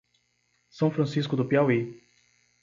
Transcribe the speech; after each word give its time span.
São 0.67 0.89
Francisco 0.89 1.35
do 1.35 1.45
Piauí 1.45 2.01